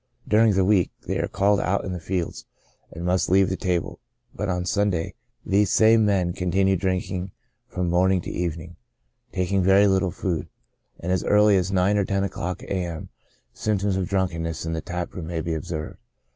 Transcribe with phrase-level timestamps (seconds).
[0.27, 2.47] During the week, they are called out in the fields,
[2.91, 3.99] and must leave the table;
[4.33, 5.13] but on Sunday
[5.45, 6.39] these same men PREDISPOSING CAUSES.
[6.39, 7.31] 59 continue drinking
[7.67, 8.77] from morning to evening,
[9.31, 10.47] taking very little food,
[10.99, 13.09] and as early as nine or ten o'clock a.m.
[13.53, 15.99] symptoms of drunkenness in the taproom may be observed.